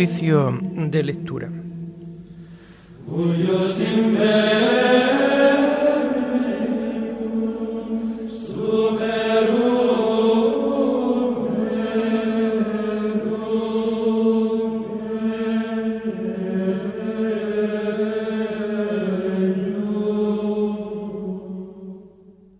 Oficio 0.00 0.58
de 0.62 1.02
lectura. 1.04 1.52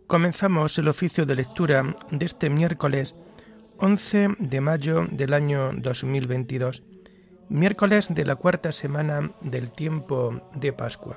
Comenzamos 0.07 0.77
el 0.77 0.89
oficio 0.89 1.25
de 1.25 1.37
lectura 1.37 1.97
de 2.11 2.27
este 2.27 2.51
miércoles 2.51 3.15
11 3.79 4.29
de 4.39 4.61
mayo 4.61 5.07
del 5.11 5.33
año 5.33 5.71
2022, 5.73 6.83
miércoles 7.51 8.07
de 8.09 8.25
la 8.25 8.37
cuarta 8.37 8.71
semana 8.71 9.33
del 9.41 9.71
tiempo 9.71 10.41
de 10.55 10.73
Pascua. 10.73 11.17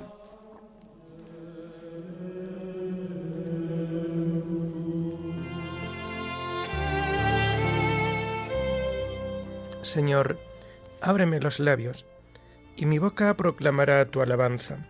Señor, 9.84 10.40
ábreme 11.02 11.40
los 11.40 11.59
labios, 11.59 12.08
y 12.76 12.88
mi 12.88 12.98
boca 12.98 13.38
proclamará 13.38 14.04
tu 14.06 14.22
alabanza. 14.22 14.88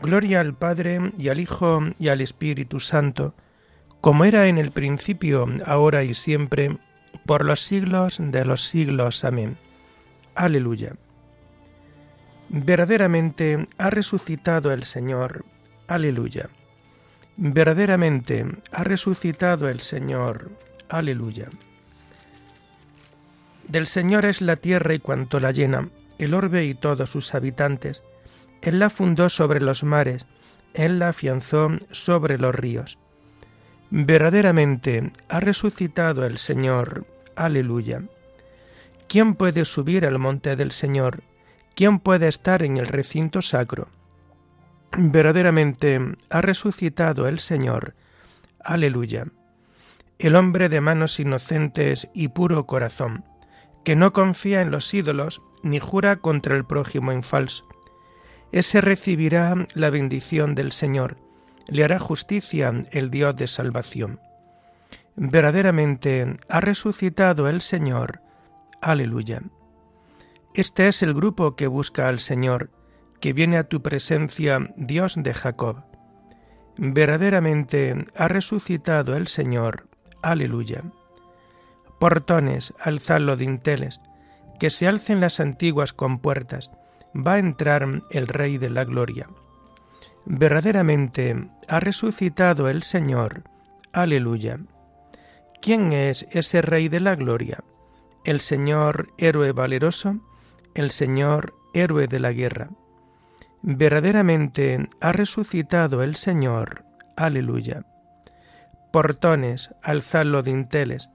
Gloria 0.00 0.40
al 0.40 0.54
Padre 0.54 1.12
y 1.18 1.28
al 1.28 1.38
Hijo 1.38 1.80
y 1.98 2.08
al 2.08 2.22
Espíritu 2.22 2.80
Santo, 2.80 3.34
como 4.00 4.24
era 4.24 4.46
en 4.46 4.56
el 4.56 4.70
principio, 4.70 5.46
ahora 5.66 6.02
y 6.02 6.14
siempre, 6.14 6.78
por 7.26 7.44
los 7.44 7.60
siglos 7.60 8.18
de 8.20 8.44
los 8.46 8.62
siglos. 8.62 9.24
Amén. 9.24 9.58
Aleluya. 10.36 10.92
Verdaderamente 12.50 13.66
ha 13.78 13.88
resucitado 13.88 14.70
el 14.70 14.84
Señor. 14.84 15.46
Aleluya. 15.88 16.50
Verdaderamente 17.38 18.44
ha 18.70 18.84
resucitado 18.84 19.68
el 19.68 19.80
Señor. 19.80 20.50
Aleluya. 20.90 21.48
Del 23.66 23.86
Señor 23.86 24.26
es 24.26 24.42
la 24.42 24.56
tierra 24.56 24.94
y 24.94 24.98
cuanto 24.98 25.40
la 25.40 25.52
llena, 25.52 25.88
el 26.18 26.34
orbe 26.34 26.66
y 26.66 26.74
todos 26.74 27.10
sus 27.10 27.34
habitantes. 27.34 28.02
Él 28.60 28.78
la 28.78 28.90
fundó 28.90 29.28
sobre 29.30 29.60
los 29.60 29.84
mares, 29.84 30.26
Él 30.74 30.98
la 30.98 31.08
afianzó 31.08 31.70
sobre 31.90 32.38
los 32.38 32.54
ríos. 32.54 32.98
Verdaderamente 33.90 35.12
ha 35.30 35.40
resucitado 35.40 36.26
el 36.26 36.36
Señor. 36.36 37.06
Aleluya. 37.34 38.02
¿Quién 39.08 39.34
puede 39.34 39.64
subir 39.64 40.04
al 40.06 40.18
monte 40.18 40.56
del 40.56 40.72
Señor? 40.72 41.22
¿Quién 41.74 41.98
puede 41.98 42.28
estar 42.28 42.62
en 42.62 42.76
el 42.76 42.86
recinto 42.86 43.42
sacro? 43.42 43.88
Verdaderamente 44.96 46.00
ha 46.30 46.40
resucitado 46.40 47.28
el 47.28 47.38
Señor. 47.38 47.94
Aleluya. 48.60 49.26
El 50.18 50.36
hombre 50.36 50.68
de 50.68 50.80
manos 50.80 51.20
inocentes 51.20 52.08
y 52.14 52.28
puro 52.28 52.66
corazón, 52.66 53.24
que 53.84 53.96
no 53.96 54.12
confía 54.12 54.62
en 54.62 54.70
los 54.70 54.92
ídolos 54.94 55.42
ni 55.62 55.78
jura 55.78 56.16
contra 56.16 56.56
el 56.56 56.64
prójimo 56.64 57.12
en 57.12 57.22
falso. 57.22 57.66
Ese 58.52 58.80
recibirá 58.80 59.54
la 59.74 59.90
bendición 59.90 60.54
del 60.54 60.72
Señor 60.72 61.18
le 61.68 61.84
hará 61.84 61.98
justicia 61.98 62.72
el 62.90 63.10
Dios 63.10 63.36
de 63.36 63.46
salvación. 63.46 64.20
Verdaderamente 65.16 66.36
ha 66.48 66.60
resucitado 66.60 67.48
el 67.48 67.60
Señor. 67.60 68.20
Aleluya. 68.86 69.42
Este 70.54 70.86
es 70.86 71.02
el 71.02 71.12
grupo 71.12 71.56
que 71.56 71.66
busca 71.66 72.06
al 72.06 72.20
Señor, 72.20 72.70
que 73.20 73.32
viene 73.32 73.56
a 73.56 73.64
tu 73.64 73.82
presencia, 73.82 74.60
Dios 74.76 75.16
de 75.16 75.34
Jacob. 75.34 75.82
Verdaderamente 76.78 78.04
ha 78.16 78.28
resucitado 78.28 79.16
el 79.16 79.26
Señor. 79.26 79.88
Aleluya. 80.22 80.84
Portones, 81.98 82.74
alzad 82.78 83.18
los 83.18 83.40
dinteles, 83.40 84.00
que 84.60 84.70
se 84.70 84.86
alcen 84.86 85.20
las 85.20 85.40
antiguas 85.40 85.92
compuertas, 85.92 86.70
va 87.12 87.32
a 87.32 87.38
entrar 87.40 88.04
el 88.10 88.28
Rey 88.28 88.56
de 88.56 88.70
la 88.70 88.84
Gloria. 88.84 89.26
Verdaderamente 90.26 91.50
ha 91.66 91.80
resucitado 91.80 92.68
el 92.68 92.84
Señor. 92.84 93.42
Aleluya. 93.92 94.60
¿Quién 95.60 95.90
es 95.90 96.28
ese 96.30 96.62
Rey 96.62 96.88
de 96.88 97.00
la 97.00 97.16
Gloria? 97.16 97.64
El 98.26 98.40
Señor 98.40 99.06
héroe 99.18 99.52
valeroso, 99.52 100.18
el 100.74 100.90
Señor 100.90 101.54
héroe 101.74 102.08
de 102.08 102.18
la 102.18 102.32
guerra. 102.32 102.70
Verdaderamente 103.62 104.88
ha 105.00 105.12
resucitado 105.12 106.02
el 106.02 106.16
Señor. 106.16 106.82
Aleluya. 107.16 107.84
Portones, 108.90 109.72
alzad 109.80 110.24
los 110.24 110.44
dinteles, 110.44 111.08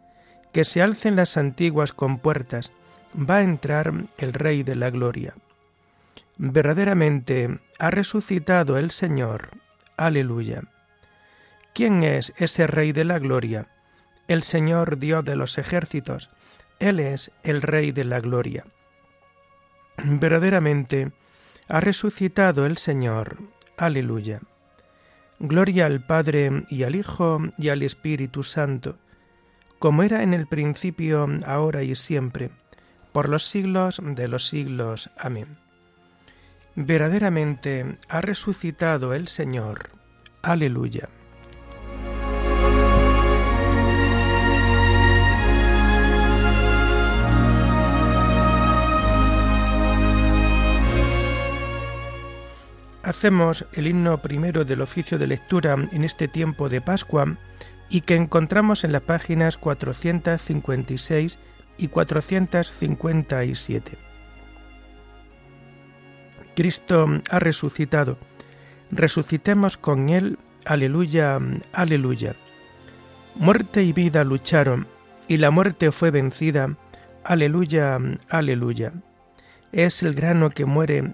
que 0.54 0.64
se 0.64 0.82
alcen 0.82 1.18
las 1.18 1.36
antiguas 1.36 1.92
compuertas, 1.92 2.72
va 3.14 3.36
a 3.36 3.44
entrar 3.44 3.92
el 4.18 4.32
Rey 4.32 4.64
de 4.64 4.76
la 4.76 4.90
Gloria. 4.90 5.34
Verdaderamente 6.38 7.60
ha 7.78 7.92
resucitado 7.92 8.78
el 8.78 8.90
Señor. 8.90 9.50
Aleluya. 9.98 10.64
¿Quién 11.74 12.04
es 12.04 12.32
ese 12.38 12.68
Rey 12.68 12.94
de 12.94 13.04
la 13.04 13.20
Gloria? 13.20 13.68
El 14.30 14.44
Señor 14.44 14.98
Dios 14.98 15.26
de 15.26 15.36
los 15.36 15.58
ejércitos. 15.58 16.30
Él 16.82 17.00
es 17.00 17.32
el 17.44 17.62
Rey 17.62 17.92
de 17.92 18.04
la 18.04 18.20
Gloria. 18.20 18.66
Verdaderamente 20.04 21.12
ha 21.68 21.80
resucitado 21.80 22.66
el 22.66 22.78
Señor. 22.78 23.38
Aleluya. 23.78 24.42
Gloria 25.38 25.86
al 25.86 26.04
Padre 26.04 26.66
y 26.70 26.82
al 26.82 26.96
Hijo 26.96 27.40
y 27.56 27.70
al 27.70 27.84
Espíritu 27.84 28.42
Santo, 28.42 28.98
como 29.78 30.02
era 30.02 30.24
en 30.24 30.34
el 30.34 30.48
principio, 30.48 31.30
ahora 31.46 31.84
y 31.84 31.94
siempre, 31.94 32.50
por 33.12 33.30
los 33.30 33.46
siglos 33.46 34.02
de 34.04 34.28
los 34.28 34.48
siglos. 34.48 35.12
Amén. 35.20 35.60
Verdaderamente 36.76 38.00
ha 38.10 38.22
resucitado 38.22 39.14
el 39.14 39.28
Señor. 39.28 39.92
Aleluya. 40.42 41.10
Hacemos 53.22 53.68
el 53.74 53.86
himno 53.86 54.20
primero 54.20 54.66
del 54.66 54.82
oficio 54.82 55.20
de 55.20 55.28
lectura 55.28 55.76
en 55.92 56.04
este 56.04 56.28
tiempo 56.28 56.70
de 56.70 56.82
Pascua 56.82 57.38
y 57.88 58.02
que 58.02 58.16
encontramos 58.16 58.84
en 58.84 58.94
las 58.94 59.04
páginas 59.04 59.60
456 59.60 61.38
y 61.78 61.88
457. 61.90 64.00
Cristo 66.56 67.06
ha 67.30 67.38
resucitado. 67.38 68.18
Resucitemos 68.90 69.78
con 69.78 70.10
Él. 70.10 70.40
Aleluya, 70.66 71.38
aleluya. 71.74 72.36
Muerte 73.36 73.84
y 73.84 73.94
vida 73.94 74.24
lucharon, 74.24 74.88
y 75.28 75.38
la 75.38 75.52
muerte 75.52 75.92
fue 75.92 76.10
vencida. 76.10 76.76
Aleluya, 77.24 78.00
aleluya. 78.30 78.94
Es 79.72 80.02
el 80.02 80.16
grano 80.16 80.50
que 80.50 80.66
muere 80.66 81.14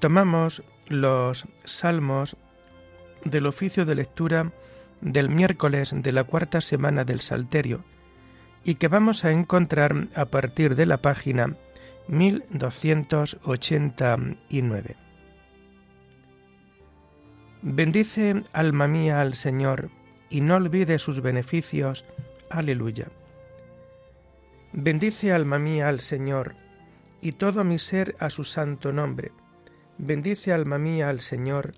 Tomamos 0.00 0.62
los 0.88 1.46
salmos 1.64 2.36
del 3.24 3.46
oficio 3.46 3.84
de 3.84 3.96
lectura 3.96 4.52
del 5.00 5.28
miércoles 5.28 5.94
de 5.96 6.12
la 6.12 6.24
cuarta 6.24 6.60
semana 6.60 7.04
del 7.04 7.20
Salterio 7.20 7.84
y 8.64 8.74
que 8.76 8.88
vamos 8.88 9.24
a 9.24 9.30
encontrar 9.32 10.08
a 10.14 10.24
partir 10.26 10.74
de 10.74 10.84
la 10.86 10.98
página 10.98 11.56
1289. 12.08 14.96
Bendice, 17.62 18.42
alma 18.52 18.86
mía, 18.86 19.20
al 19.20 19.34
Señor, 19.34 19.90
y 20.30 20.42
no 20.42 20.54
olvide 20.56 21.00
sus 21.00 21.20
beneficios. 21.20 22.04
Aleluya. 22.50 23.08
Bendice, 24.72 25.32
alma 25.32 25.58
mía, 25.58 25.88
al 25.88 25.98
Señor, 26.00 26.54
y 27.20 27.32
todo 27.32 27.64
mi 27.64 27.78
ser 27.78 28.14
a 28.20 28.30
su 28.30 28.44
santo 28.44 28.92
nombre. 28.92 29.32
Bendice, 29.98 30.52
alma 30.52 30.78
mía, 30.78 31.08
al 31.08 31.20
Señor, 31.20 31.72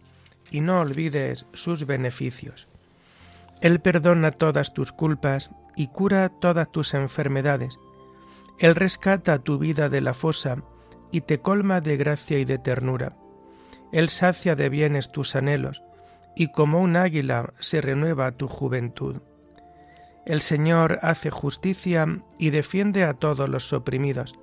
y 0.50 0.60
no 0.60 0.80
olvides 0.80 1.46
sus 1.52 1.86
beneficios. 1.86 2.68
Él 3.60 3.80
perdona 3.80 4.30
todas 4.30 4.74
tus 4.74 4.92
culpas 4.92 5.50
y 5.76 5.88
cura 5.88 6.28
todas 6.28 6.70
tus 6.70 6.94
enfermedades. 6.94 7.78
Él 8.58 8.74
rescata 8.74 9.38
tu 9.38 9.58
vida 9.58 9.88
de 9.88 10.00
la 10.00 10.14
fosa 10.14 10.62
y 11.10 11.22
te 11.22 11.38
colma 11.38 11.80
de 11.80 11.96
gracia 11.96 12.38
y 12.38 12.44
de 12.44 12.58
ternura. 12.58 13.16
Él 13.92 14.08
sacia 14.08 14.54
de 14.54 14.68
bienes 14.68 15.10
tus 15.10 15.34
anhelos, 15.34 15.82
y 16.36 16.52
como 16.52 16.80
un 16.80 16.96
águila 16.96 17.52
se 17.58 17.80
renueva 17.80 18.32
tu 18.32 18.48
juventud. 18.48 19.20
El 20.26 20.42
Señor 20.42 20.98
hace 21.02 21.30
justicia 21.30 22.06
y 22.38 22.50
defiende 22.50 23.04
a 23.04 23.14
todos 23.14 23.48
los 23.48 23.72
oprimidos. 23.72 24.34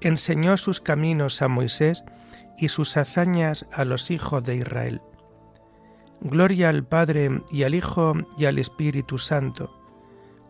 Enseñó 0.00 0.56
sus 0.56 0.80
caminos 0.80 1.40
a 1.40 1.48
Moisés 1.48 2.04
y 2.58 2.68
sus 2.68 2.96
hazañas 2.96 3.66
a 3.72 3.84
los 3.84 4.10
hijos 4.10 4.44
de 4.44 4.56
Israel. 4.56 5.00
Gloria 6.20 6.70
al 6.70 6.84
Padre 6.84 7.42
y 7.50 7.64
al 7.64 7.74
Hijo 7.74 8.12
y 8.38 8.46
al 8.46 8.58
Espíritu 8.58 9.18
Santo, 9.18 9.70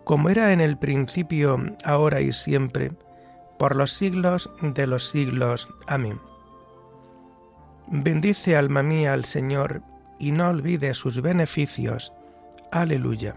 como 0.04 0.28
era 0.28 0.52
en 0.52 0.60
el 0.60 0.78
principio, 0.78 1.58
ahora 1.84 2.20
y 2.20 2.32
siempre, 2.32 2.92
por 3.58 3.74
los 3.74 3.92
siglos 3.92 4.50
de 4.62 4.86
los 4.86 5.08
siglos. 5.08 5.68
Amén. 5.86 6.20
Bendice 7.88 8.56
alma 8.56 8.82
mía 8.82 9.12
al 9.12 9.24
Señor, 9.24 9.82
y 10.18 10.32
no 10.32 10.48
olvide 10.48 10.94
sus 10.94 11.20
beneficios. 11.20 12.12
Aleluya. 12.72 13.34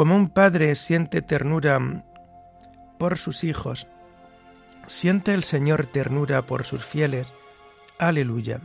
Como 0.00 0.16
un 0.16 0.30
padre 0.30 0.74
siente 0.76 1.20
ternura 1.20 1.78
por 2.98 3.18
sus 3.18 3.44
hijos, 3.44 3.86
siente 4.86 5.34
el 5.34 5.44
Señor 5.44 5.86
ternura 5.86 6.40
por 6.40 6.64
sus 6.64 6.82
fieles. 6.82 7.34
Aleluya. 7.98 8.60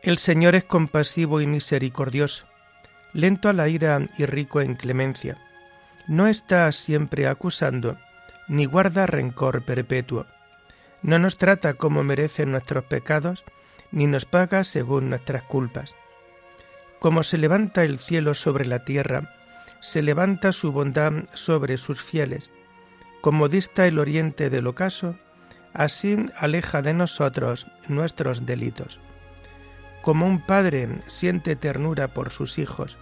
El 0.00 0.18
Señor 0.18 0.54
es 0.54 0.62
compasivo 0.62 1.40
y 1.40 1.48
misericordioso 1.48 2.46
lento 3.14 3.48
a 3.48 3.52
la 3.52 3.66
ira 3.66 4.00
y 4.16 4.26
rico 4.26 4.60
en 4.60 4.76
clemencia. 4.76 5.38
No 6.06 6.28
está 6.28 6.70
siempre 6.70 7.26
acusando, 7.26 7.98
ni 8.46 8.66
guarda 8.66 9.08
rencor 9.08 9.64
perpetuo. 9.64 10.24
No 11.02 11.18
nos 11.18 11.36
trata 11.36 11.74
como 11.74 12.04
merecen 12.04 12.52
nuestros 12.52 12.84
pecados, 12.84 13.42
ni 13.90 14.06
nos 14.06 14.24
paga 14.24 14.62
según 14.62 15.08
nuestras 15.08 15.42
culpas. 15.42 15.96
Como 17.02 17.24
se 17.24 17.36
levanta 17.36 17.82
el 17.82 17.98
cielo 17.98 18.32
sobre 18.32 18.64
la 18.64 18.84
tierra, 18.84 19.34
se 19.80 20.02
levanta 20.02 20.52
su 20.52 20.70
bondad 20.70 21.24
sobre 21.32 21.76
sus 21.76 22.00
fieles. 22.00 22.52
Como 23.20 23.48
dista 23.48 23.88
el 23.88 23.98
oriente 23.98 24.50
del 24.50 24.68
ocaso, 24.68 25.16
así 25.74 26.16
aleja 26.38 26.80
de 26.80 26.94
nosotros 26.94 27.66
nuestros 27.88 28.46
delitos. 28.46 29.00
Como 30.02 30.26
un 30.26 30.46
padre 30.46 30.90
siente 31.08 31.56
ternura 31.56 32.14
por 32.14 32.30
sus 32.30 32.56
hijos, 32.60 32.98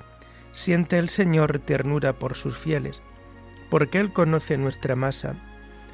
siente 0.50 0.96
el 0.96 1.10
Señor 1.10 1.58
ternura 1.58 2.14
por 2.14 2.36
sus 2.36 2.56
fieles, 2.56 3.02
porque 3.68 3.98
Él 3.98 4.14
conoce 4.14 4.56
nuestra 4.56 4.96
masa, 4.96 5.34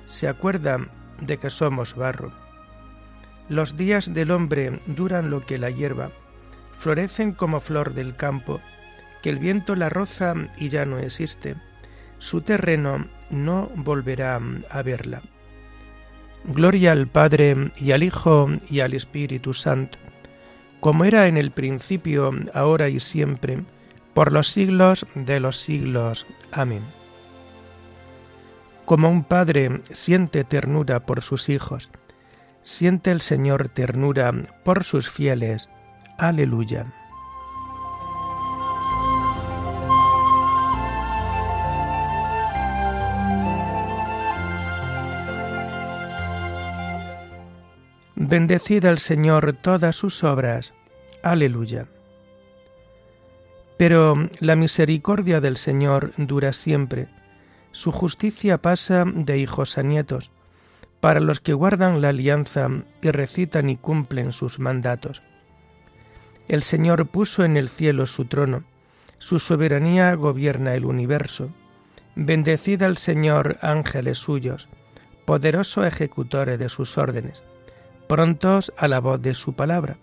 se 0.05 0.29
acuerda 0.29 0.79
de 1.21 1.39
que 1.39 1.51
somos 1.51 1.97
barro. 1.97 2.33
Los 3.49 3.77
días 3.77 4.15
del 4.15 4.31
hombre 4.31 4.79
duran 4.87 5.29
lo 5.29 5.45
que 5.45 5.59
la 5.59 5.71
hierba, 5.71 6.13
florecen 6.79 7.33
como 7.33 7.61
flor 7.61 7.95
del 7.95 8.17
campo, 8.17 8.61
que 9.23 9.31
el 9.31 9.39
viento 9.39 9.77
la 9.77 9.89
roza 9.89 10.35
y 10.57 10.69
ya 10.69 10.85
no 10.85 10.99
existe, 10.99 11.57
su 12.19 12.41
terreno 12.41 13.07
no 13.31 13.71
volverá 13.75 14.41
a 14.71 14.83
verla. 14.83 15.23
Gloria 16.45 16.93
al 16.93 17.09
Padre 17.09 17.73
y 17.77 17.93
al 17.93 18.03
Hijo 18.03 18.49
y 18.71 18.81
al 18.81 18.95
Espíritu 18.95 19.53
Santo 19.53 19.99
como 20.81 21.05
era 21.05 21.27
en 21.27 21.37
el 21.37 21.51
principio, 21.51 22.31
ahora 22.55 22.89
y 22.89 23.01
siempre, 23.01 23.65
por 24.15 24.33
los 24.33 24.49
siglos 24.49 25.07
de 25.15 25.41
los 25.41 25.57
siglos. 25.57 26.27
Amén. 26.53 26.83
Como 28.85 29.11
un 29.11 29.25
padre 29.25 29.81
siente 29.91 30.45
ternura 30.45 31.01
por 31.01 31.23
sus 31.23 31.49
hijos, 31.49 31.91
siente 32.63 33.11
el 33.11 33.21
Señor 33.21 33.69
ternura 33.69 34.33
por 34.65 34.85
sus 34.85 35.11
fieles. 35.11 35.69
Aleluya. 36.19 36.87
Bendecid 48.15 48.87
al 48.87 48.99
Señor 48.99 49.53
todas 49.61 49.95
sus 49.95 50.25
obras. 50.25 50.73
Aleluya. 51.23 51.87
Pero 53.77 54.29
la 54.41 54.57
misericordia 54.57 55.43
del 55.43 55.59
Señor 55.59 56.13
dura 56.17 56.55
siempre, 56.55 57.09
su 57.73 57.93
justicia 57.93 58.57
pasa 58.57 59.05
de 59.05 59.37
hijos 59.39 59.77
a 59.77 59.83
nietos, 59.83 60.31
para 61.01 61.21
los 61.21 61.41
que 61.41 61.53
guardan 61.53 62.01
la 62.01 62.09
alianza 62.09 62.69
y 63.03 63.11
recitan 63.11 63.69
y 63.69 63.77
cumplen 63.77 64.33
sus 64.33 64.59
mandatos. 64.59 65.23
El 66.49 66.63
Señor 66.63 67.07
puso 67.07 67.45
en 67.45 67.57
el 67.57 67.69
cielo 67.69 68.07
su 68.07 68.27
trono, 68.27 68.65
su 69.19 69.39
soberanía 69.39 70.15
gobierna 70.15 70.75
el 70.75 70.85
universo. 70.85 71.51
Bendecid 72.15 72.83
al 72.83 72.97
Señor 72.97 73.59
ángeles 73.63 74.19
suyos, 74.19 74.69
poderoso 75.25 75.85
ejecutores 75.85 76.59
de 76.59 76.69
sus 76.69 76.99
órdenes 76.99 77.43
prontos 78.07 78.73
a 78.77 78.89
la 78.89 79.01
voz 79.01 79.21
de 79.21 79.35
su 79.35 79.55
palabra. 79.55 79.99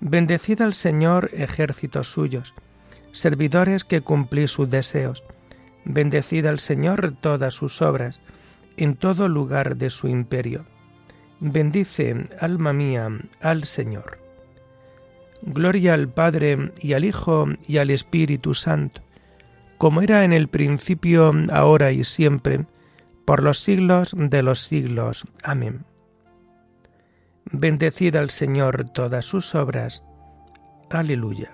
Bendecid 0.00 0.62
al 0.62 0.74
Señor 0.74 1.30
ejércitos 1.32 2.10
suyos, 2.10 2.54
servidores 3.12 3.84
que 3.84 4.00
cumplís 4.00 4.50
sus 4.52 4.70
deseos. 4.70 5.24
Bendecid 5.84 6.46
al 6.46 6.58
Señor 6.58 7.14
todas 7.20 7.54
sus 7.54 7.82
obras, 7.82 8.20
en 8.76 8.96
todo 8.96 9.28
lugar 9.28 9.76
de 9.76 9.90
su 9.90 10.08
imperio. 10.08 10.64
Bendice, 11.40 12.28
alma 12.38 12.72
mía, 12.72 13.08
al 13.40 13.64
Señor. 13.64 14.18
Gloria 15.42 15.94
al 15.94 16.08
Padre 16.08 16.72
y 16.80 16.92
al 16.92 17.04
Hijo 17.04 17.46
y 17.66 17.78
al 17.78 17.90
Espíritu 17.90 18.54
Santo, 18.54 19.02
como 19.78 20.02
era 20.02 20.24
en 20.24 20.32
el 20.32 20.48
principio, 20.48 21.32
ahora 21.50 21.92
y 21.92 22.04
siempre, 22.04 22.66
por 23.24 23.42
los 23.42 23.58
siglos 23.58 24.14
de 24.16 24.42
los 24.42 24.60
siglos. 24.60 25.24
Amén. 25.42 25.84
Bendecid 27.52 28.16
al 28.16 28.30
Señor 28.30 28.90
todas 28.90 29.24
sus 29.24 29.54
obras. 29.54 30.02
Aleluya. 30.90 31.50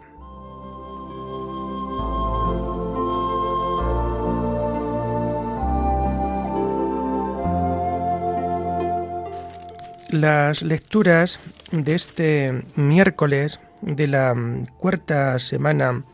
Las 10.11 10.63
lecturas 10.63 11.41
de 11.73 11.95
este 11.95 12.65
miércoles 12.77 13.61
de 13.81 14.07
la 14.07 14.35
cuarta 14.79 15.39
semana 15.39 16.05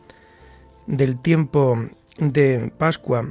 del 0.87 1.19
tiempo 1.19 1.77
de 2.17 2.71
Pascua 2.77 3.27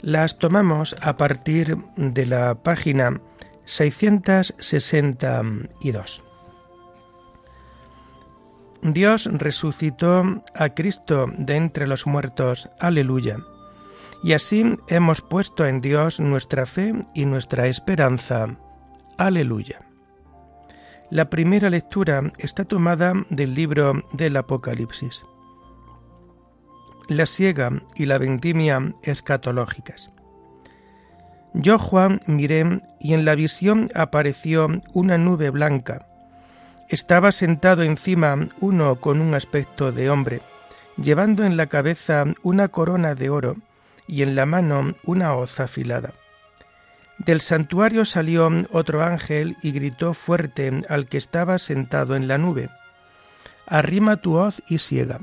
las 0.00 0.38
tomamos 0.38 0.94
a 1.02 1.16
partir 1.16 1.76
de 1.96 2.26
la 2.26 2.54
página 2.54 3.20
662. 3.64 6.22
Dios 8.82 9.28
resucitó 9.32 10.22
a 10.54 10.68
Cristo 10.68 11.26
de 11.36 11.56
entre 11.56 11.88
los 11.88 12.06
muertos. 12.06 12.70
Aleluya. 12.78 13.38
Y 14.22 14.34
así 14.34 14.76
hemos 14.88 15.20
puesto 15.20 15.66
en 15.66 15.80
Dios 15.80 16.20
nuestra 16.20 16.64
fe 16.64 16.94
y 17.14 17.24
nuestra 17.24 17.66
esperanza. 17.66 18.56
Aleluya. 19.16 19.87
La 21.10 21.30
primera 21.30 21.70
lectura 21.70 22.20
está 22.36 22.66
tomada 22.66 23.14
del 23.30 23.54
libro 23.54 24.04
del 24.12 24.36
Apocalipsis. 24.36 25.24
La 27.08 27.24
siega 27.24 27.82
y 27.94 28.04
la 28.04 28.18
vendimia 28.18 28.94
escatológicas. 29.02 30.12
Yo, 31.54 31.78
Juan, 31.78 32.20
miré 32.26 32.82
y 33.00 33.14
en 33.14 33.24
la 33.24 33.34
visión 33.34 33.86
apareció 33.94 34.68
una 34.92 35.16
nube 35.16 35.48
blanca. 35.48 36.06
Estaba 36.90 37.32
sentado 37.32 37.84
encima 37.84 38.46
uno 38.60 38.96
con 38.96 39.22
un 39.22 39.32
aspecto 39.32 39.92
de 39.92 40.10
hombre, 40.10 40.42
llevando 40.98 41.44
en 41.44 41.56
la 41.56 41.68
cabeza 41.68 42.26
una 42.42 42.68
corona 42.68 43.14
de 43.14 43.30
oro 43.30 43.56
y 44.06 44.22
en 44.22 44.34
la 44.34 44.44
mano 44.44 44.94
una 45.04 45.34
hoz 45.34 45.58
afilada. 45.58 46.12
Del 47.18 47.40
santuario 47.40 48.04
salió 48.04 48.48
otro 48.70 49.02
ángel 49.02 49.56
y 49.62 49.72
gritó 49.72 50.14
fuerte 50.14 50.82
al 50.88 51.06
que 51.06 51.18
estaba 51.18 51.58
sentado 51.58 52.14
en 52.14 52.28
la 52.28 52.38
nube, 52.38 52.70
Arrima 53.70 54.16
tu 54.16 54.36
hoz 54.36 54.62
y 54.66 54.78
siega. 54.78 55.20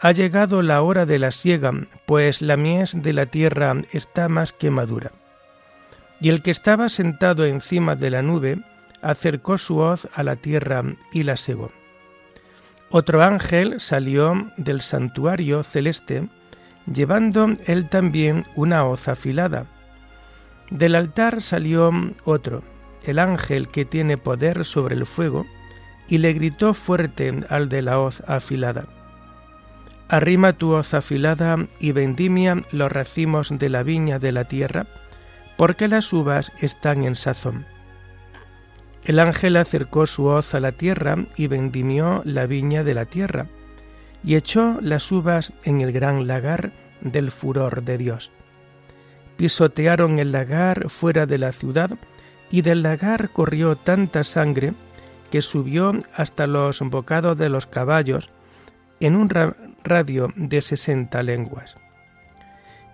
Ha 0.00 0.10
llegado 0.10 0.60
la 0.60 0.82
hora 0.82 1.06
de 1.06 1.20
la 1.20 1.30
siega, 1.30 1.72
pues 2.04 2.42
la 2.42 2.56
mies 2.56 3.00
de 3.00 3.12
la 3.12 3.26
tierra 3.26 3.76
está 3.92 4.28
más 4.28 4.52
que 4.52 4.70
madura. 4.70 5.12
Y 6.20 6.30
el 6.30 6.42
que 6.42 6.50
estaba 6.50 6.88
sentado 6.88 7.44
encima 7.44 7.94
de 7.94 8.10
la 8.10 8.22
nube 8.22 8.58
acercó 9.02 9.56
su 9.56 9.78
hoz 9.78 10.08
a 10.14 10.24
la 10.24 10.36
tierra 10.36 10.82
y 11.12 11.22
la 11.22 11.36
segó. 11.36 11.70
Otro 12.90 13.22
ángel 13.22 13.78
salió 13.78 14.50
del 14.56 14.80
santuario 14.80 15.62
celeste, 15.62 16.28
llevando 16.92 17.48
él 17.66 17.88
también 17.88 18.44
una 18.56 18.84
hoz 18.84 19.06
afilada. 19.08 19.66
Del 20.70 20.94
altar 20.94 21.42
salió 21.42 21.90
otro, 22.24 22.62
el 23.04 23.18
ángel 23.18 23.68
que 23.68 23.84
tiene 23.84 24.16
poder 24.16 24.64
sobre 24.64 24.94
el 24.94 25.06
fuego, 25.06 25.46
y 26.08 26.18
le 26.18 26.32
gritó 26.32 26.74
fuerte 26.74 27.34
al 27.48 27.68
de 27.68 27.82
la 27.82 27.98
hoz 27.98 28.22
afilada. 28.26 28.86
Arrima 30.08 30.52
tu 30.52 30.72
hoz 30.72 30.94
afilada 30.94 31.66
y 31.80 31.92
vendimia 31.92 32.62
los 32.72 32.92
racimos 32.92 33.50
de 33.58 33.68
la 33.68 33.82
viña 33.82 34.18
de 34.18 34.32
la 34.32 34.44
tierra, 34.44 34.86
porque 35.56 35.88
las 35.88 36.12
uvas 36.12 36.52
están 36.60 37.04
en 37.04 37.14
sazón. 37.14 37.64
El 39.04 39.18
ángel 39.18 39.56
acercó 39.56 40.06
su 40.06 40.26
hoz 40.26 40.54
a 40.54 40.60
la 40.60 40.72
tierra 40.72 41.16
y 41.36 41.46
vendimió 41.46 42.22
la 42.24 42.46
viña 42.46 42.84
de 42.84 42.94
la 42.94 43.04
tierra, 43.04 43.46
y 44.22 44.36
echó 44.36 44.78
las 44.80 45.10
uvas 45.12 45.52
en 45.64 45.80
el 45.82 45.92
gran 45.92 46.26
lagar 46.26 46.72
del 47.02 47.30
furor 47.30 47.82
de 47.82 47.98
Dios. 47.98 48.30
Pisotearon 49.36 50.18
el 50.18 50.32
lagar 50.32 50.88
fuera 50.90 51.26
de 51.26 51.38
la 51.38 51.52
ciudad, 51.52 51.90
y 52.50 52.62
del 52.62 52.82
lagar 52.82 53.30
corrió 53.30 53.74
tanta 53.74 54.22
sangre 54.22 54.74
que 55.30 55.42
subió 55.42 55.92
hasta 56.14 56.46
los 56.46 56.80
bocados 56.80 57.36
de 57.36 57.48
los 57.48 57.66
caballos 57.66 58.30
en 59.00 59.16
un 59.16 59.28
radio 59.82 60.32
de 60.36 60.62
sesenta 60.62 61.22
lenguas. 61.22 61.74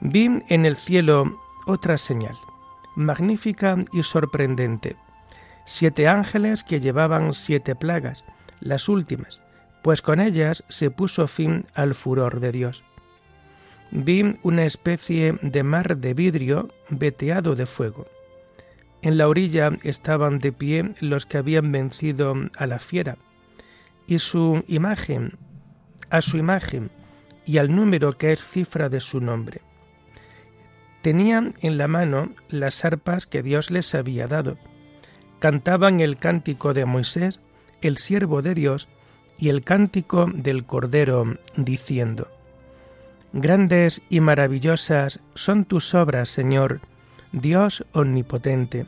Vi 0.01 0.31
en 0.49 0.65
el 0.65 0.77
cielo 0.77 1.39
otra 1.67 1.99
señal, 1.99 2.35
magnífica 2.97 3.77
y 3.93 4.03
sorprendente, 4.03 4.97
siete 5.67 6.09
ángeles 6.09 6.65
que 6.65 6.81
llevaban 6.81 7.35
siete 7.35 7.75
plagas, 7.75 8.25
las 8.61 8.89
últimas, 8.89 9.43
pues 9.83 10.01
con 10.01 10.21
ellas 10.21 10.65
se 10.69 10.91
puso 10.91 11.29
fin 11.29 11.67
al 11.75 11.95
furor 11.95 12.41
de 12.41 12.53
Dios. 12.53 12.83
Vi 13.93 14.37
una 14.43 14.65
especie 14.65 15.37
de 15.43 15.63
mar 15.63 15.97
de 15.97 16.15
vidrio 16.15 16.69
veteado 16.91 17.55
de 17.57 17.67
fuego. 17.67 18.07
En 19.03 19.19
la 19.19 19.29
orilla 19.29 19.71
estaban 19.83 20.39
de 20.39 20.53
pie 20.53 20.95
los 21.01 21.27
que 21.27 21.39
habían 21.39 21.73
vencido 21.73 22.35
a 22.57 22.67
la 22.67 22.79
fiera, 22.79 23.17
y 24.07 24.19
su 24.19 24.63
imagen, 24.69 25.39
a 26.11 26.21
su 26.21 26.37
imagen 26.37 26.91
y 27.47 27.59
al 27.59 27.75
número 27.75 28.13
que 28.13 28.33
es 28.33 28.45
cifra 28.45 28.89
de 28.89 29.01
su 29.01 29.21
nombre. 29.21 29.63
Tenían 31.03 31.55
en 31.63 31.79
la 31.79 31.89
mano 31.89 32.33
las 32.49 32.85
arpas 32.85 33.27
que 33.27 33.43
Dios 33.43 33.71
les 33.71 33.95
había 33.95 34.29
dado, 34.29 34.59
cantaban 35.41 36.01
el 36.01 36.17
cántico 36.19 36.75
de 36.75 36.85
Moisés, 36.85 37.41
el 37.81 37.97
siervo 37.97 38.43
de 38.43 38.55
Dios, 38.55 38.89
y 39.39 39.49
el 39.49 39.65
cántico 39.65 40.27
del 40.33 40.67
Cordero, 40.67 41.39
diciendo, 41.57 42.29
Grandes 43.33 44.03
y 44.09 44.21
maravillosas 44.21 45.21
son 45.35 45.65
tus 45.65 45.95
obras, 45.95 46.29
Señor, 46.29 46.81
Dios 47.33 47.85
omnipotente, 47.93 48.87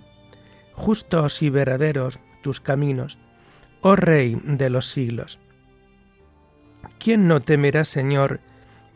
justos 0.73 1.43
y 1.43 1.51
verdaderos 1.51 2.19
tus 2.43 2.61
caminos, 2.61 3.19
oh 3.83 3.95
Rey 3.95 4.41
de 4.45 4.69
los 4.69 4.87
siglos. 4.87 5.39
¿Quién 6.99 7.29
no 7.29 7.39
temerá, 7.39 7.85
Señor, 7.85 8.41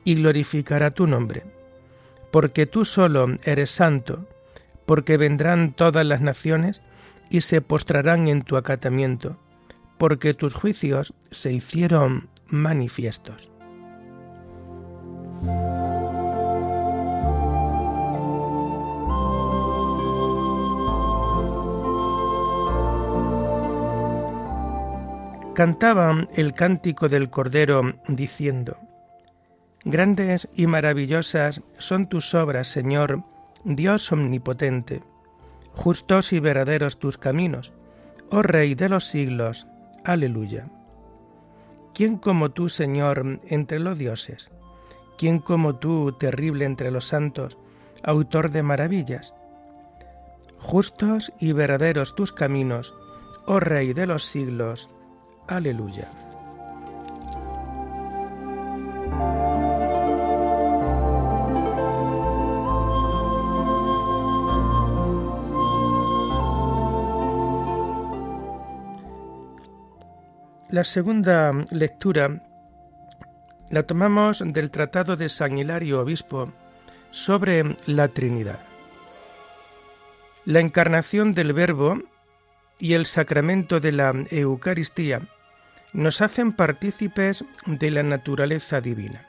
y 0.02 0.16
glorificará 0.16 0.90
tu 0.90 1.06
nombre? 1.06 1.44
Porque 2.32 2.66
tú 2.66 2.84
solo 2.84 3.26
eres 3.44 3.70
santo, 3.70 4.28
porque 4.84 5.16
vendrán 5.16 5.72
todas 5.72 6.04
las 6.04 6.20
naciones 6.20 6.82
y 7.30 7.42
se 7.42 7.60
postrarán 7.60 8.26
en 8.26 8.42
tu 8.42 8.56
acatamiento, 8.56 9.36
porque 9.96 10.34
tus 10.34 10.54
juicios 10.54 11.14
se 11.30 11.52
hicieron 11.52 12.28
manifiestos. 12.48 13.50
Cantaban 25.54 26.28
el 26.34 26.52
cántico 26.52 27.08
del 27.08 27.30
Cordero 27.30 27.94
diciendo, 28.08 28.76
Grandes 29.84 30.48
y 30.54 30.66
maravillosas 30.66 31.62
son 31.78 32.06
tus 32.06 32.34
obras, 32.34 32.68
Señor, 32.68 33.22
Dios 33.64 34.12
omnipotente 34.12 35.02
justos 35.76 36.32
y 36.32 36.40
verdaderos 36.40 36.98
tus 36.98 37.18
caminos, 37.18 37.72
oh 38.30 38.42
Rey 38.42 38.74
de 38.74 38.88
los 38.88 39.04
siglos. 39.04 39.66
Aleluya. 40.04 40.68
¿Quién 41.94 42.16
como 42.16 42.50
tú, 42.50 42.68
Señor, 42.68 43.40
entre 43.46 43.78
los 43.78 43.98
dioses? 43.98 44.50
¿Quién 45.18 45.38
como 45.38 45.76
tú, 45.76 46.12
terrible 46.12 46.64
entre 46.66 46.90
los 46.90 47.06
santos, 47.06 47.56
autor 48.02 48.50
de 48.50 48.62
maravillas? 48.62 49.34
Justos 50.58 51.32
y 51.38 51.52
verdaderos 51.52 52.14
tus 52.14 52.32
caminos, 52.32 52.94
oh 53.46 53.60
Rey 53.60 53.94
de 53.94 54.06
los 54.06 54.24
siglos. 54.24 54.90
Aleluya. 55.46 56.08
La 70.68 70.84
segunda 70.84 71.52
lectura 71.70 72.42
la 73.70 73.82
tomamos 73.82 74.42
del 74.44 74.70
Tratado 74.70 75.16
de 75.16 75.28
San 75.28 75.58
Hilario 75.58 76.00
Obispo 76.00 76.52
sobre 77.10 77.76
la 77.86 78.08
Trinidad. 78.08 78.60
La 80.44 80.60
encarnación 80.60 81.34
del 81.34 81.52
Verbo 81.52 82.00
y 82.78 82.94
el 82.94 83.06
sacramento 83.06 83.80
de 83.80 83.92
la 83.92 84.12
Eucaristía 84.30 85.22
nos 85.92 86.20
hacen 86.20 86.52
partícipes 86.52 87.44
de 87.66 87.90
la 87.90 88.02
naturaleza 88.02 88.80
divina. 88.80 89.26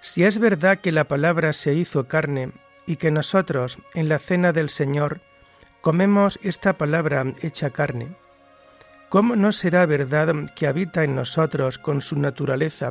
Si 0.00 0.24
es 0.24 0.38
verdad 0.38 0.78
que 0.78 0.92
la 0.92 1.04
palabra 1.04 1.52
se 1.52 1.74
hizo 1.74 2.06
carne 2.06 2.52
y 2.86 2.96
que 2.96 3.10
nosotros, 3.10 3.78
en 3.94 4.08
la 4.08 4.18
cena 4.18 4.52
del 4.52 4.70
Señor, 4.70 5.20
comemos 5.80 6.38
esta 6.42 6.74
palabra 6.74 7.24
hecha 7.42 7.70
carne, 7.70 8.14
¿Cómo 9.14 9.36
no 9.36 9.52
será 9.52 9.86
verdad 9.86 10.34
que 10.56 10.66
habita 10.66 11.04
en 11.04 11.14
nosotros 11.14 11.78
con 11.78 12.00
su 12.00 12.18
naturaleza 12.18 12.90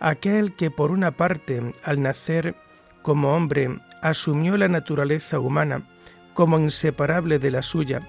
aquel 0.00 0.56
que 0.56 0.72
por 0.72 0.90
una 0.90 1.12
parte 1.12 1.70
al 1.84 2.02
nacer 2.02 2.56
como 3.02 3.36
hombre 3.36 3.78
asumió 4.02 4.56
la 4.56 4.66
naturaleza 4.66 5.38
humana 5.38 5.88
como 6.32 6.58
inseparable 6.58 7.38
de 7.38 7.52
la 7.52 7.62
suya 7.62 8.00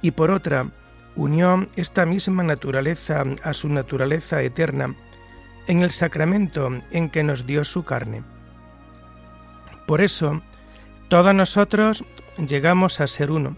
y 0.00 0.12
por 0.12 0.30
otra 0.30 0.70
unió 1.16 1.66
esta 1.74 2.06
misma 2.06 2.44
naturaleza 2.44 3.24
a 3.42 3.52
su 3.52 3.68
naturaleza 3.68 4.42
eterna 4.42 4.94
en 5.66 5.82
el 5.82 5.90
sacramento 5.90 6.70
en 6.92 7.10
que 7.10 7.24
nos 7.24 7.48
dio 7.48 7.64
su 7.64 7.82
carne? 7.82 8.22
Por 9.88 10.00
eso, 10.00 10.40
todos 11.08 11.34
nosotros 11.34 12.04
llegamos 12.38 13.00
a 13.00 13.08
ser 13.08 13.32
uno 13.32 13.56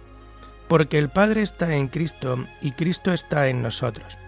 porque 0.69 0.99
el 0.99 1.09
Padre 1.09 1.43
está 1.43 1.75
en 1.75 1.89
Cristo 1.89 2.47
y 2.61 2.73
Cristo 2.73 3.13
está 3.13 3.49
en 3.49 3.63
nosotros. 3.63 4.19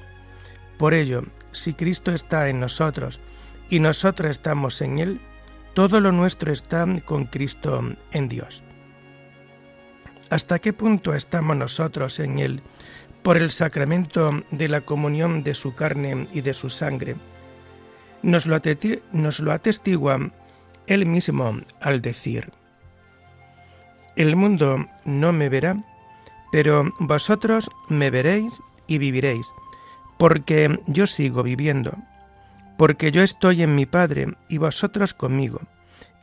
Por 0.78 0.94
ello, 0.94 1.22
si 1.52 1.74
Cristo 1.74 2.12
está 2.12 2.48
en 2.48 2.60
nosotros 2.60 3.20
y 3.70 3.80
nosotros 3.80 4.30
estamos 4.30 4.80
en 4.82 4.98
Él, 4.98 5.20
todo 5.74 6.00
lo 6.00 6.12
nuestro 6.12 6.52
está 6.52 6.86
con 7.04 7.24
Cristo 7.26 7.82
en 8.12 8.28
Dios. 8.28 8.62
¿Hasta 10.30 10.58
qué 10.58 10.72
punto 10.72 11.14
estamos 11.14 11.56
nosotros 11.56 12.18
en 12.18 12.38
Él 12.38 12.62
por 13.22 13.36
el 13.36 13.50
sacramento 13.50 14.30
de 14.50 14.68
la 14.68 14.80
comunión 14.80 15.42
de 15.42 15.54
su 15.54 15.74
carne 15.74 16.26
y 16.32 16.40
de 16.40 16.52
su 16.52 16.68
sangre? 16.68 17.16
Nos 18.22 18.46
lo, 18.46 19.52
atestigua 19.52 20.30
Él 20.86 21.06
mismo 21.06 21.60
al 21.80 22.02
decir, 22.02 22.50
El 24.16 24.34
mundo 24.34 24.86
no 25.04 25.32
me 25.32 25.48
verá, 25.48 25.76
pero 26.50 26.92
vosotros 26.98 27.68
me 27.88 28.10
veréis 28.10 28.62
y 28.86 28.98
viviréis, 28.98 29.52
porque 30.18 30.80
yo 30.86 31.06
sigo 31.06 31.42
viviendo, 31.42 31.94
porque 32.78 33.10
yo 33.10 33.22
estoy 33.22 33.62
en 33.62 33.74
mi 33.74 33.86
Padre 33.86 34.34
y 34.48 34.58
vosotros 34.58 35.14
conmigo, 35.14 35.60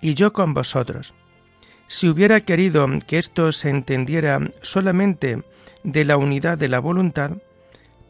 y 0.02 0.14
yo 0.14 0.34
con 0.34 0.54
vosotros. 0.54 1.14
Si 1.88 2.08
hubiera 2.08 2.40
querido 2.40 2.88
que 3.06 3.20
esto 3.20 3.52
se 3.52 3.70
entendiera 3.70 4.40
solamente 4.62 5.44
de 5.84 6.06
la 6.06 6.18
unidad 6.18 6.58
de 6.58 6.70
la 6.70 6.80
voluntad, 6.80 7.32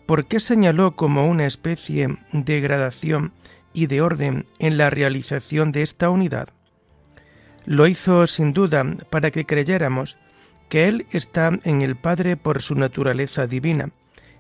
¿por 0.05 0.25
qué 0.25 0.39
señaló 0.39 0.96
como 0.96 1.27
una 1.27 1.46
especie 1.46 2.17
de 2.32 2.62
gradación 2.62 3.34
y 3.74 3.88
de 3.88 4.01
orden 4.01 4.46
en 4.60 4.77
la 4.77 4.89
realización 4.89 5.72
de 5.72 5.82
esta 5.82 6.10
unidad? 6.10 6.50
Lo 7.65 7.88
hizo 7.88 8.27
sin 8.27 8.53
duda 8.53 8.86
para 9.10 9.32
que 9.32 9.46
creyéramos 9.46 10.17
que 10.73 10.87
Él 10.87 11.05
está 11.11 11.51
en 11.65 11.83
el 11.83 11.95
Padre 11.95 12.35
por 12.35 12.59
su 12.59 12.73
naturaleza 12.73 13.45
divina, 13.45 13.91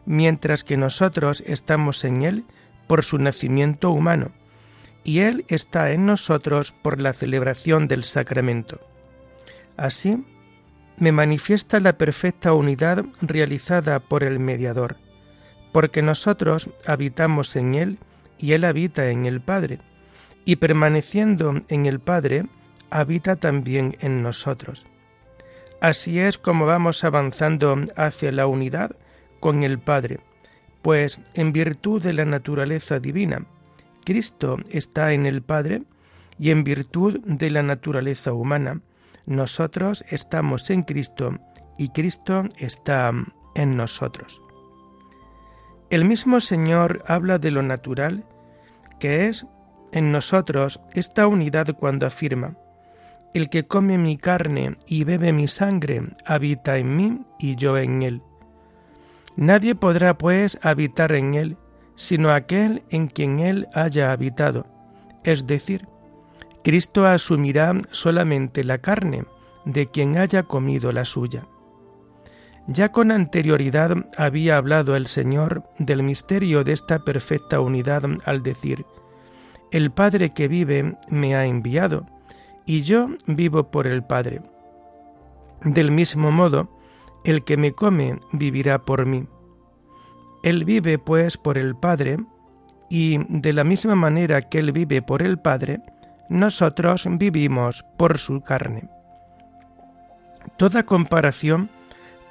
mientras 0.07 0.63
que 0.63 0.77
nosotros 0.77 1.43
estamos 1.45 2.03
en 2.05 2.23
Él 2.23 2.45
por 2.87 3.03
su 3.03 3.19
nacimiento 3.19 3.91
humano, 3.91 4.31
y 5.03 5.19
Él 5.19 5.45
está 5.47 5.91
en 5.91 6.07
nosotros 6.07 6.71
por 6.71 6.99
la 6.99 7.13
celebración 7.13 7.87
del 7.87 8.03
sacramento. 8.03 8.79
Así, 9.77 10.25
me 10.97 11.11
manifiesta 11.11 11.79
la 11.79 11.99
perfecta 11.99 12.53
unidad 12.53 13.05
realizada 13.21 13.99
por 13.99 14.23
el 14.23 14.39
mediador, 14.39 14.97
porque 15.71 16.01
nosotros 16.01 16.67
habitamos 16.87 17.55
en 17.55 17.75
Él 17.75 17.99
y 18.39 18.53
Él 18.53 18.63
habita 18.65 19.11
en 19.11 19.27
el 19.27 19.39
Padre, 19.39 19.81
y 20.45 20.55
permaneciendo 20.55 21.61
en 21.67 21.85
el 21.85 21.99
Padre, 21.99 22.47
habita 22.89 23.35
también 23.35 23.97
en 23.99 24.23
nosotros. 24.23 24.87
Así 25.83 26.17
es 26.17 26.37
como 26.37 26.65
vamos 26.65 27.03
avanzando 27.03 27.75
hacia 27.97 28.31
la 28.31 28.47
unidad 28.47 28.95
con 29.41 29.63
el 29.63 29.79
Padre, 29.79 30.21
pues 30.81 31.19
en 31.33 31.51
virtud 31.51 32.01
de 32.01 32.13
la 32.13 32.23
naturaleza 32.23 33.01
divina, 33.01 33.45
Cristo 34.05 34.59
está 34.69 35.11
en 35.11 35.25
el 35.25 35.41
Padre 35.41 35.83
y 36.39 36.51
en 36.51 36.63
virtud 36.63 37.19
de 37.25 37.49
la 37.49 37.63
naturaleza 37.63 38.31
humana, 38.31 38.79
nosotros 39.25 40.05
estamos 40.07 40.69
en 40.69 40.83
Cristo 40.83 41.37
y 41.77 41.89
Cristo 41.89 42.43
está 42.55 43.11
en 43.53 43.75
nosotros. 43.75 44.41
El 45.89 46.05
mismo 46.05 46.39
Señor 46.39 47.03
habla 47.07 47.39
de 47.39 47.51
lo 47.51 47.61
natural, 47.61 48.23
que 49.01 49.27
es 49.27 49.45
en 49.91 50.13
nosotros 50.13 50.79
esta 50.93 51.27
unidad 51.27 51.75
cuando 51.77 52.07
afirma, 52.07 52.55
el 53.33 53.49
que 53.49 53.65
come 53.65 53.97
mi 53.97 54.17
carne 54.17 54.77
y 54.87 55.03
bebe 55.03 55.33
mi 55.33 55.47
sangre 55.47 56.03
habita 56.25 56.77
en 56.77 56.95
mí 56.95 57.21
y 57.39 57.55
yo 57.55 57.77
en 57.77 58.03
él. 58.03 58.21
Nadie 59.35 59.73
podrá, 59.75 60.17
pues, 60.17 60.59
habitar 60.61 61.11
en 61.13 61.33
él, 61.33 61.57
sino 61.95 62.31
aquel 62.31 62.83
en 62.89 63.07
quien 63.07 63.39
él 63.39 63.67
haya 63.73 64.11
habitado, 64.11 64.67
es 65.23 65.47
decir, 65.47 65.87
Cristo 66.63 67.05
asumirá 67.05 67.73
solamente 67.91 68.63
la 68.63 68.77
carne 68.77 69.25
de 69.65 69.87
quien 69.87 70.17
haya 70.17 70.43
comido 70.43 70.91
la 70.91 71.05
suya. 71.05 71.45
Ya 72.67 72.89
con 72.89 73.11
anterioridad 73.11 74.09
había 74.17 74.57
hablado 74.57 74.95
el 74.95 75.07
Señor 75.07 75.63
del 75.79 76.03
misterio 76.03 76.63
de 76.63 76.71
esta 76.71 76.99
perfecta 76.99 77.59
unidad 77.59 78.03
al 78.25 78.41
decir, 78.41 78.85
El 79.71 79.91
Padre 79.91 80.29
que 80.29 80.47
vive 80.47 80.95
me 81.09 81.35
ha 81.35 81.45
enviado, 81.45 82.05
y 82.65 82.81
yo 82.81 83.07
vivo 83.27 83.71
por 83.71 83.87
el 83.87 84.03
Padre. 84.03 84.41
Del 85.63 85.91
mismo 85.91 86.31
modo, 86.31 86.69
el 87.23 87.43
que 87.43 87.57
me 87.57 87.73
come 87.73 88.19
vivirá 88.31 88.79
por 88.79 89.05
mí. 89.05 89.27
Él 90.43 90.65
vive 90.65 90.97
pues 90.99 91.37
por 91.37 91.57
el 91.57 91.75
Padre, 91.75 92.17
y 92.89 93.19
de 93.29 93.53
la 93.53 93.63
misma 93.63 93.95
manera 93.95 94.41
que 94.41 94.59
Él 94.59 94.71
vive 94.71 95.01
por 95.01 95.21
el 95.21 95.39
Padre, 95.39 95.79
nosotros 96.29 97.07
vivimos 97.09 97.83
por 97.97 98.17
su 98.17 98.41
carne. 98.41 98.89
Toda 100.57 100.83
comparación 100.83 101.69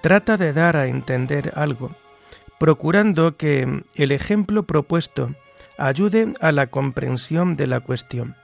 trata 0.02 0.36
de 0.36 0.52
dar 0.52 0.76
a 0.76 0.86
entender 0.86 1.52
algo, 1.56 1.90
procurando 2.58 3.36
que 3.36 3.82
el 3.96 4.12
ejemplo 4.12 4.64
propuesto 4.64 5.34
ayude 5.78 6.34
a 6.40 6.52
la 6.52 6.66
comprensión 6.66 7.56
de 7.56 7.66
la 7.66 7.80
cuestión. 7.80 8.36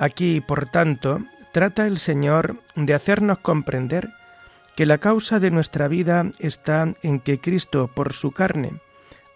Aquí, 0.00 0.40
por 0.40 0.66
tanto, 0.66 1.20
trata 1.52 1.86
el 1.86 1.98
Señor 1.98 2.56
de 2.74 2.94
hacernos 2.94 3.36
comprender 3.36 4.08
que 4.74 4.86
la 4.86 4.96
causa 4.96 5.38
de 5.38 5.50
nuestra 5.50 5.88
vida 5.88 6.24
está 6.38 6.94
en 7.02 7.20
que 7.20 7.38
Cristo, 7.38 7.90
por 7.94 8.14
su 8.14 8.30
carne, 8.30 8.80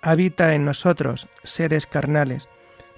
habita 0.01 0.55
en 0.55 0.65
nosotros, 0.65 1.29
seres 1.43 1.87
carnales, 1.87 2.49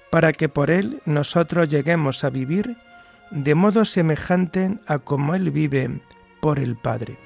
para 0.09 0.31
que 0.31 0.47
por 0.47 0.71
Él 0.71 1.01
nosotros 1.03 1.67
lleguemos 1.67 2.23
a 2.23 2.29
vivir 2.29 2.77
de 3.31 3.53
modo 3.53 3.83
semejante 3.83 4.77
a 4.87 4.99
como 4.99 5.35
Él 5.35 5.51
vive 5.51 5.99
por 6.39 6.59
el 6.59 6.77
Padre. 6.77 7.17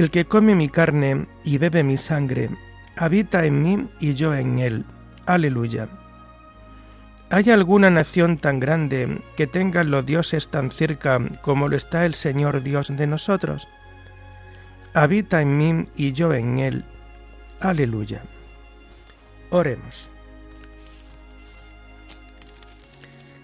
El 0.00 0.10
que 0.10 0.24
come 0.24 0.54
mi 0.54 0.70
carne 0.70 1.26
y 1.44 1.58
bebe 1.58 1.82
mi 1.82 1.98
sangre, 1.98 2.48
habita 2.96 3.44
en 3.44 3.62
mí 3.62 3.86
y 4.00 4.14
yo 4.14 4.34
en 4.34 4.58
él. 4.58 4.86
Aleluya. 5.26 5.90
¿Hay 7.28 7.50
alguna 7.50 7.90
nación 7.90 8.38
tan 8.38 8.60
grande 8.60 9.20
que 9.36 9.46
tenga 9.46 9.84
los 9.84 10.06
dioses 10.06 10.48
tan 10.48 10.70
cerca 10.70 11.20
como 11.42 11.68
lo 11.68 11.76
está 11.76 12.06
el 12.06 12.14
Señor 12.14 12.62
Dios 12.62 12.96
de 12.96 13.06
nosotros? 13.06 13.68
Habita 14.94 15.42
en 15.42 15.58
mí 15.58 15.86
y 15.96 16.14
yo 16.14 16.32
en 16.32 16.60
él. 16.60 16.84
Aleluya. 17.60 18.22
Oremos. 19.50 20.10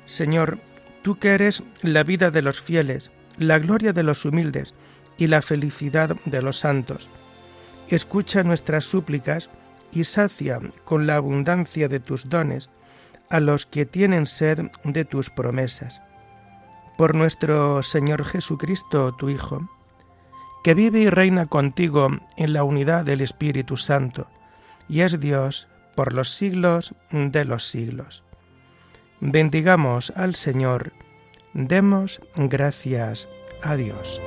Señor, 0.07 0.59
tú 1.03 1.19
que 1.19 1.35
eres 1.35 1.63
la 1.83 2.03
vida 2.03 2.31
de 2.31 2.41
los 2.41 2.63
fieles, 2.63 3.11
la 3.37 3.59
gloria 3.59 3.93
de 3.93 4.05
los 4.05 4.25
humildes, 4.25 4.75
y 5.19 5.27
la 5.27 5.43
felicidad 5.43 6.17
de 6.25 6.43
los 6.43 6.59
santos. 6.59 7.09
Escucha 7.89 8.43
nuestras 8.43 8.85
súplicas 8.85 9.51
y 9.93 10.05
sacia 10.05 10.59
con 10.85 11.07
la 11.07 11.17
abundancia 11.17 11.89
de 11.89 12.01
tus 12.01 12.29
dones 12.29 12.71
a 13.31 13.41
los 13.41 13.67
que 13.67 13.87
tienen 13.87 14.27
sed 14.27 14.71
de 14.85 15.05
tus 15.05 15.31
promesas. 15.31 16.03
Por 16.97 17.15
nuestro 17.15 17.83
Señor 17.83 18.25
Jesucristo, 18.25 19.15
tu 19.15 19.29
Hijo, 19.29 19.69
que 20.65 20.75
vive 20.75 21.01
y 21.01 21.11
reina 21.11 21.47
contigo 21.47 22.09
en 22.37 22.53
la 22.53 22.65
unidad 22.65 23.05
del 23.05 23.21
Espíritu 23.21 23.77
Santo, 23.77 24.27
y 24.89 25.01
es 25.01 25.21
Dios 25.21 25.69
por 25.95 26.13
los 26.13 26.31
siglos 26.31 26.95
de 27.11 27.45
los 27.45 27.65
siglos. 27.69 28.25
Bendigamos 29.21 30.13
al 30.17 30.35
Señor, 30.35 30.93
demos 31.55 32.21
gracias 32.37 33.29
a 33.63 33.77
Dios. 33.77 34.21